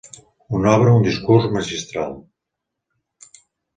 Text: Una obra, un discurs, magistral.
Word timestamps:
Una 0.59 0.71
obra, 0.77 0.95
un 1.01 1.05
discurs, 1.09 1.47
magistral. 1.57 2.17